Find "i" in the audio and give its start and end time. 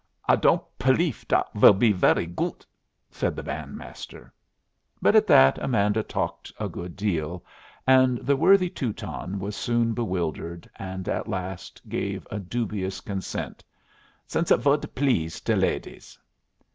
0.27-0.35